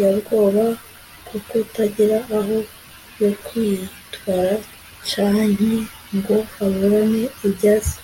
[0.00, 0.66] ybwoba
[1.26, 2.56] kukutagira aho
[3.20, 4.54] yokwitwara
[5.10, 5.72] canke
[6.16, 7.96] ngo aburane ivyase